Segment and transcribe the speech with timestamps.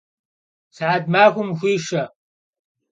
[0.75, 2.03] Sıhet maxuem vu'uş'e!